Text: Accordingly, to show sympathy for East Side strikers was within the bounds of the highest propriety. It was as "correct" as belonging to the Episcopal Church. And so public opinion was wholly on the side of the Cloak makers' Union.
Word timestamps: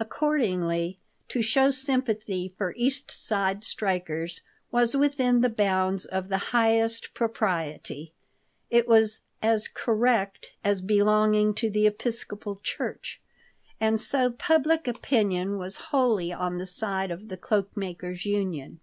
Accordingly, 0.00 0.98
to 1.28 1.40
show 1.40 1.70
sympathy 1.70 2.52
for 2.58 2.74
East 2.76 3.12
Side 3.12 3.62
strikers 3.62 4.40
was 4.72 4.96
within 4.96 5.40
the 5.40 5.48
bounds 5.48 6.04
of 6.04 6.26
the 6.28 6.38
highest 6.50 7.14
propriety. 7.14 8.12
It 8.70 8.88
was 8.88 9.22
as 9.40 9.68
"correct" 9.68 10.50
as 10.64 10.80
belonging 10.80 11.54
to 11.54 11.70
the 11.70 11.86
Episcopal 11.86 12.56
Church. 12.60 13.20
And 13.78 14.00
so 14.00 14.32
public 14.32 14.88
opinion 14.88 15.58
was 15.58 15.76
wholly 15.94 16.32
on 16.32 16.58
the 16.58 16.66
side 16.66 17.12
of 17.12 17.28
the 17.28 17.36
Cloak 17.36 17.76
makers' 17.76 18.26
Union. 18.26 18.80